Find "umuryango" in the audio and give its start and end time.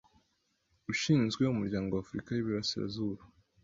1.45-1.91